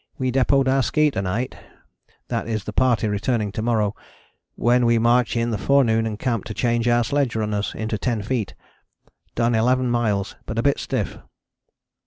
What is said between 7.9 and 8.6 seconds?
10 feet.